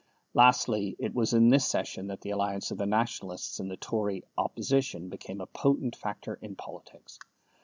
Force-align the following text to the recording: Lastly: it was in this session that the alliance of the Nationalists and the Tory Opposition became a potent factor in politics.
Lastly: 0.33 0.95
it 0.97 1.13
was 1.13 1.31
in 1.31 1.49
this 1.49 1.67
session 1.67 2.07
that 2.07 2.21
the 2.21 2.31
alliance 2.31 2.71
of 2.71 2.79
the 2.79 2.87
Nationalists 2.87 3.59
and 3.59 3.69
the 3.69 3.77
Tory 3.77 4.23
Opposition 4.35 5.09
became 5.09 5.39
a 5.39 5.45
potent 5.45 5.95
factor 5.95 6.39
in 6.41 6.55
politics. 6.55 7.19